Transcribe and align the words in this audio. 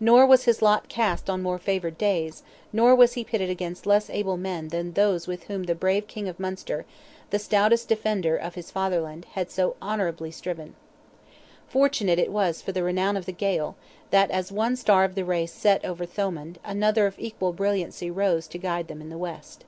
Nor 0.00 0.24
was 0.24 0.44
his 0.44 0.62
lot 0.62 0.88
cast 0.88 1.28
on 1.28 1.42
more 1.42 1.58
favoured 1.58 1.98
days, 1.98 2.42
nor 2.72 2.94
was 2.96 3.12
he 3.12 3.22
pitted 3.22 3.50
against 3.50 3.84
less 3.84 4.08
able 4.08 4.38
men 4.38 4.68
than 4.68 4.94
those 4.94 5.26
with 5.26 5.42
whom 5.44 5.64
the 5.64 5.74
brave 5.74 6.06
King 6.06 6.26
of 6.26 6.40
Munster—the 6.40 7.38
stoutest 7.38 7.86
defender 7.86 8.34
of 8.34 8.54
his 8.54 8.70
fatherland—had 8.70 9.50
so 9.50 9.76
honourably 9.82 10.30
striven. 10.30 10.74
Fortunate 11.68 12.18
it 12.18 12.32
was 12.32 12.62
for 12.62 12.72
the 12.72 12.82
renown 12.82 13.14
of 13.14 13.26
the 13.26 13.30
Gael, 13.32 13.76
that 14.08 14.30
as 14.30 14.50
one 14.50 14.74
star 14.74 15.04
of 15.04 15.14
the 15.14 15.22
race 15.26 15.52
set 15.52 15.84
over 15.84 16.06
Thomond, 16.06 16.56
another 16.64 17.06
of 17.06 17.16
equal 17.18 17.52
brilliancy 17.52 18.10
rose 18.10 18.46
to 18.46 18.56
guide 18.56 18.88
them 18.88 19.02
in 19.02 19.10
the 19.10 19.18
west. 19.18 19.66